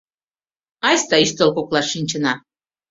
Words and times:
Айста 0.87 1.15
ӱстел 1.25 1.49
коклаш 1.57 1.87
шинчына. 1.93 2.33